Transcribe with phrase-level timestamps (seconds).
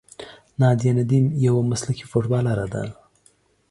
[0.59, 2.83] نادیه ندیم یوه مسلکي فوټبالره ده.